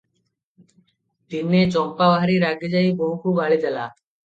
[1.35, 3.89] ଦିନେ ଚମ୍ପା ଭାରି ରାଗିଯାଇ ବୋହୂକୁ ଗାଳିଦେଲା।